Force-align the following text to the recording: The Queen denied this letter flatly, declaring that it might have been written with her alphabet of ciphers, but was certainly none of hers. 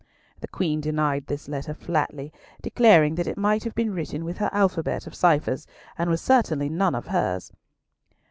The 0.39 0.47
Queen 0.47 0.81
denied 0.81 1.27
this 1.27 1.47
letter 1.47 1.75
flatly, 1.75 2.33
declaring 2.63 3.13
that 3.13 3.27
it 3.27 3.37
might 3.37 3.63
have 3.65 3.75
been 3.75 3.93
written 3.93 4.25
with 4.25 4.39
her 4.39 4.49
alphabet 4.51 5.05
of 5.05 5.13
ciphers, 5.13 5.67
but 5.95 6.07
was 6.07 6.21
certainly 6.23 6.69
none 6.69 6.95
of 6.95 7.05
hers. 7.05 7.51